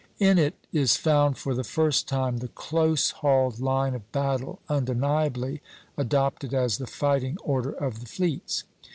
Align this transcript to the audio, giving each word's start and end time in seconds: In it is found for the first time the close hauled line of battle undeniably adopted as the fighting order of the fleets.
In 0.17 0.39
it 0.39 0.55
is 0.73 0.97
found 0.97 1.37
for 1.37 1.53
the 1.53 1.63
first 1.63 2.07
time 2.07 2.37
the 2.37 2.47
close 2.47 3.11
hauled 3.11 3.59
line 3.59 3.93
of 3.93 4.11
battle 4.11 4.57
undeniably 4.67 5.61
adopted 5.95 6.55
as 6.55 6.79
the 6.79 6.87
fighting 6.87 7.37
order 7.43 7.69
of 7.73 7.99
the 7.99 8.07
fleets. 8.07 8.63